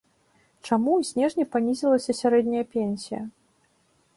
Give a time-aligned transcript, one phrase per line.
[0.69, 3.21] Чаму у снежні панізілася сярэдняя пенсія?